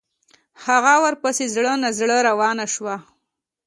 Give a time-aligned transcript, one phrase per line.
[0.65, 2.95] هغه ورپسې زړه نا زړه روانه شوه.